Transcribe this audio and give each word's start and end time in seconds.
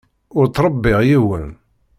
Ur 0.37 0.45
ttṛebbiɣ 0.47 0.99
yiwen. 1.07 1.47